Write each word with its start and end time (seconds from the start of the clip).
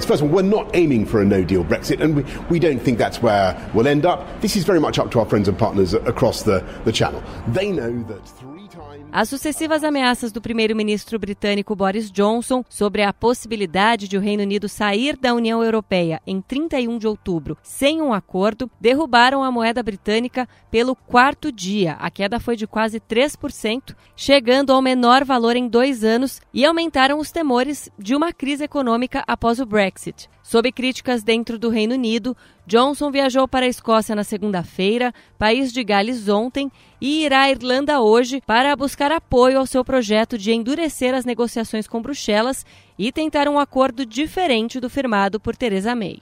First 0.00 0.22
of 0.22 0.28
all, 0.28 0.28
we're 0.28 0.42
not 0.42 0.74
aiming 0.74 1.06
for 1.06 1.22
a 1.22 1.24
no 1.24 1.44
deal 1.44 1.62
Brexit, 1.64 2.00
and 2.00 2.16
we, 2.16 2.24
we 2.50 2.58
don't 2.58 2.80
think 2.80 2.98
that's 2.98 3.22
where 3.22 3.56
we'll 3.74 3.86
end 3.86 4.04
up. 4.04 4.26
This 4.40 4.56
is 4.56 4.64
very 4.64 4.80
much 4.80 4.98
up 4.98 5.10
to 5.12 5.20
our 5.20 5.26
friends 5.26 5.46
and 5.46 5.56
partners 5.56 5.94
across 5.94 6.42
the, 6.42 6.64
the 6.84 6.90
channel. 6.90 7.22
They 7.46 7.70
know 7.70 8.02
that 8.08 8.26
three 8.40 8.66
times. 8.66 9.04
As 9.12 9.28
sucessivas 9.28 9.84
ameaças 9.84 10.32
do 10.32 10.40
primeiro-ministro 10.40 11.16
britânico 11.20 11.76
Boris 11.76 12.10
Johnson 12.10 12.64
sobre 12.68 13.02
a 13.02 13.12
possibilidade 13.12 14.08
de 14.08 14.16
o 14.16 14.20
Reino 14.20 14.42
Unido 14.42 14.68
sair 14.68 15.16
da 15.16 15.32
União 15.32 15.62
Europeia 15.62 16.20
em 16.26 16.40
31 16.40 16.98
de 16.98 17.06
outubro 17.06 17.56
sem 17.62 18.02
um 18.02 18.12
acordo 18.12 18.68
derrubaram 18.80 19.44
a 19.44 19.52
moeda 19.52 19.80
britânica 19.84 20.48
pelo 20.68 20.96
quarto 20.96 21.52
dia. 21.52 21.92
A 22.00 22.10
queda 22.10 22.40
foi 22.40 22.56
de 22.56 22.66
quase 22.66 22.98
3%, 22.98 23.94
chegando 24.16 24.72
ao 24.72 24.82
menor 24.82 25.24
valor 25.24 25.54
em 25.54 25.68
dois 25.68 26.02
anos 26.02 26.40
e 26.52 26.64
aumentaram 26.64 27.20
os 27.20 27.30
temores 27.30 27.88
de 27.96 28.16
uma 28.16 28.32
crise 28.32 28.64
econômica 28.64 29.22
após 29.28 29.60
o 29.60 29.66
Brexit. 29.66 29.83
Sob 30.42 30.70
críticas 30.72 31.22
dentro 31.22 31.58
do 31.58 31.70
Reino 31.70 31.94
Unido, 31.94 32.36
Johnson 32.66 33.10
viajou 33.10 33.48
para 33.48 33.64
a 33.64 33.68
Escócia 33.68 34.14
na 34.14 34.22
segunda-feira, 34.22 35.12
país 35.38 35.72
de 35.72 35.82
Gales 35.82 36.28
ontem, 36.28 36.70
e 37.00 37.24
irá 37.24 37.42
à 37.42 37.50
Irlanda 37.50 38.00
hoje 38.00 38.42
para 38.46 38.76
buscar 38.76 39.10
apoio 39.10 39.58
ao 39.58 39.66
seu 39.66 39.84
projeto 39.84 40.36
de 40.36 40.52
endurecer 40.52 41.14
as 41.14 41.24
negociações 41.24 41.88
com 41.88 42.02
Bruxelas 42.02 42.64
e 42.98 43.10
tentar 43.10 43.48
um 43.48 43.58
acordo 43.58 44.04
diferente 44.04 44.78
do 44.78 44.90
firmado 44.90 45.40
por 45.40 45.56
Theresa 45.56 45.94
May. 45.94 46.20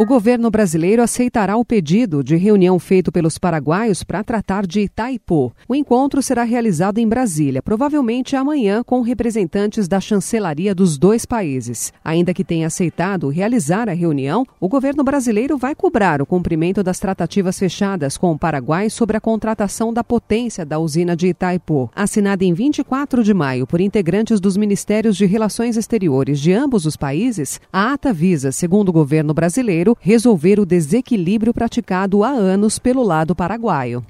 O 0.00 0.06
governo 0.06 0.48
brasileiro 0.48 1.02
aceitará 1.02 1.56
o 1.56 1.64
pedido 1.64 2.22
de 2.22 2.36
reunião 2.36 2.78
feito 2.78 3.10
pelos 3.10 3.36
paraguaios 3.36 4.04
para 4.04 4.22
tratar 4.22 4.64
de 4.64 4.82
Itaipu. 4.82 5.52
O 5.68 5.74
encontro 5.74 6.22
será 6.22 6.44
realizado 6.44 6.98
em 6.98 7.08
Brasília, 7.08 7.60
provavelmente 7.60 8.36
amanhã, 8.36 8.84
com 8.84 9.00
representantes 9.00 9.88
da 9.88 10.00
chancelaria 10.00 10.72
dos 10.72 10.96
dois 10.96 11.26
países. 11.26 11.92
Ainda 12.04 12.32
que 12.32 12.44
tenha 12.44 12.68
aceitado 12.68 13.28
realizar 13.28 13.88
a 13.88 13.92
reunião, 13.92 14.46
o 14.60 14.68
governo 14.68 15.02
brasileiro 15.02 15.58
vai 15.58 15.74
cobrar 15.74 16.22
o 16.22 16.26
cumprimento 16.26 16.80
das 16.80 17.00
tratativas 17.00 17.58
fechadas 17.58 18.16
com 18.16 18.30
o 18.30 18.38
Paraguai 18.38 18.88
sobre 18.90 19.16
a 19.16 19.20
contratação 19.20 19.92
da 19.92 20.04
potência 20.04 20.64
da 20.64 20.78
usina 20.78 21.16
de 21.16 21.26
Itaipu. 21.26 21.90
Assinada 21.92 22.44
em 22.44 22.54
24 22.54 23.24
de 23.24 23.34
maio 23.34 23.66
por 23.66 23.80
integrantes 23.80 24.38
dos 24.38 24.56
Ministérios 24.56 25.16
de 25.16 25.26
Relações 25.26 25.76
Exteriores 25.76 26.38
de 26.38 26.52
ambos 26.52 26.86
os 26.86 26.96
países, 26.96 27.60
a 27.72 27.94
ata 27.94 28.12
visa, 28.12 28.52
segundo 28.52 28.90
o 28.90 28.92
governo 28.92 29.34
brasileiro, 29.34 29.87
resolver 30.00 30.58
o 30.58 30.66
desequilíbrio 30.66 31.54
praticado 31.54 32.24
há 32.24 32.30
anos 32.30 32.78
pelo 32.78 33.02
lado 33.02 33.34
paraguaio. 33.34 34.04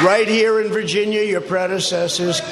Right 0.00 0.28
here 0.28 0.66
in 0.66 0.70
Virginia, 0.72 1.22
your 1.22 1.42
predecessors. 1.42 2.42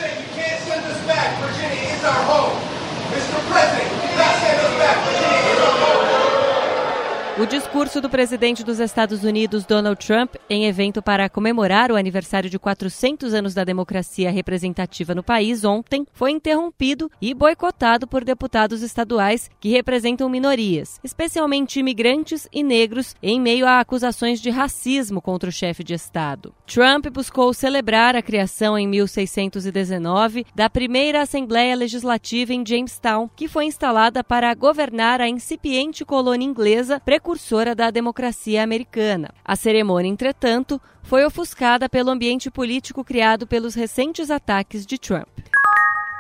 O 7.41 7.47
discurso 7.47 8.03
do 8.03 8.11
presidente 8.11 8.63
dos 8.63 8.79
Estados 8.79 9.25
Unidos, 9.25 9.65
Donald 9.65 10.07
Trump, 10.07 10.35
em 10.51 10.67
evento 10.67 11.01
para 11.01 11.27
comemorar 11.27 11.91
o 11.91 11.97
aniversário 11.97 12.51
de 12.51 12.59
400 12.59 13.33
anos 13.33 13.55
da 13.55 13.65
democracia 13.65 14.31
representativa 14.31 15.15
no 15.15 15.23
país 15.23 15.65
ontem, 15.65 16.07
foi 16.13 16.33
interrompido 16.33 17.11
e 17.19 17.33
boicotado 17.33 18.07
por 18.07 18.25
deputados 18.25 18.83
estaduais 18.83 19.49
que 19.59 19.71
representam 19.71 20.29
minorias, 20.29 21.01
especialmente 21.03 21.81
imigrantes 21.81 22.47
e 22.53 22.63
negros, 22.63 23.17
em 23.23 23.41
meio 23.41 23.67
a 23.67 23.81
acusações 23.81 24.39
de 24.39 24.51
racismo 24.51 25.23
contra 25.23 25.49
o 25.49 25.53
chefe 25.53 25.83
de 25.83 25.95
Estado. 25.95 26.53
Trump 26.67 27.07
buscou 27.07 27.55
celebrar 27.55 28.15
a 28.15 28.21
criação 28.21 28.77
em 28.77 28.87
1619 28.87 30.45
da 30.55 30.69
primeira 30.69 31.23
Assembleia 31.23 31.75
Legislativa 31.75 32.53
em 32.53 32.63
Jamestown, 32.67 33.31
que 33.35 33.49
foi 33.49 33.65
instalada 33.65 34.23
para 34.23 34.53
governar 34.53 35.23
a 35.23 35.29
incipiente 35.29 36.05
colônia 36.05 36.45
inglesa 36.45 37.01
precursora 37.31 37.77
da 37.77 37.91
democracia 37.91 38.63
americana. 38.63 39.33
A 39.45 39.55
cerimônia, 39.55 40.09
entretanto, 40.09 40.81
foi 41.03 41.25
ofuscada 41.25 41.89
pelo 41.89 42.11
ambiente 42.11 42.51
político 42.51 43.05
criado 43.05 43.47
pelos 43.47 43.75
recentes 43.75 44.31
ataques 44.31 44.85
de 44.85 44.99
Trump. 44.99 45.29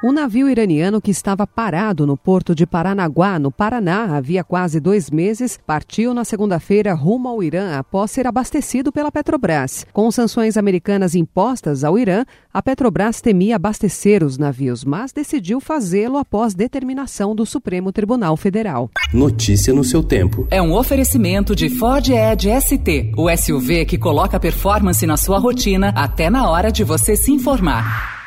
Um 0.03 0.12
navio 0.12 0.49
iraniano 0.49 0.99
que 0.99 1.11
estava 1.11 1.47
parado 1.47 2.06
no 2.06 2.16
porto 2.16 2.55
de 2.55 2.66
Paranaguá, 2.66 3.38
no 3.38 3.53
Paraná, 3.53 4.16
havia 4.16 4.43
quase 4.43 4.81
dois 4.81 5.11
meses, 5.11 5.61
partiu 5.66 6.15
na 6.15 6.25
segunda-feira 6.25 6.94
rumo 6.94 7.28
ao 7.28 7.43
Irã 7.43 7.77
após 7.77 8.11
ser 8.11 8.27
abastecido 8.27 8.91
pela 8.91 9.12
Petrobras. 9.12 9.84
Com 9.93 10.11
sanções 10.11 10.56
americanas 10.56 11.15
impostas 11.15 11.84
ao 11.84 11.99
Irã, 11.99 12.25
a 12.50 12.62
Petrobras 12.62 13.21
temia 13.21 13.56
abastecer 13.56 14.25
os 14.25 14.38
navios, 14.38 14.87
mas 14.87 15.12
decidiu 15.12 15.61
fazê-lo 15.61 16.17
após 16.17 16.55
determinação 16.55 17.34
do 17.34 17.44
Supremo 17.44 17.93
Tribunal 17.93 18.38
Federal. 18.38 18.91
Notícia 19.12 19.75
no 19.75 19.84
seu 19.84 20.03
tempo. 20.03 20.49
É 20.50 20.62
um 20.62 20.72
oferecimento 20.72 21.55
de 21.55 21.69
Ford 21.69 22.09
Edge 22.09 22.49
ST, 22.59 23.12
o 23.19 23.28
SUV 23.37 23.84
que 23.84 23.99
coloca 23.99 24.41
performance 24.41 25.06
na 25.06 25.19
sua 25.19 25.38
rotina 25.38 25.93
até 25.94 26.31
na 26.31 26.49
hora 26.49 26.72
de 26.72 26.84
você 26.84 27.15
se 27.15 27.31
informar. 27.31 28.19